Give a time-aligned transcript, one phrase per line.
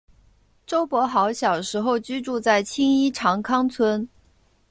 [0.65, 4.07] 周柏豪小时候居住在青衣长康邨。